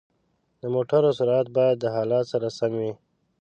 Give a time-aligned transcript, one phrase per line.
[0.61, 2.91] د موټرو سرعت باید د حالت سره سم وي.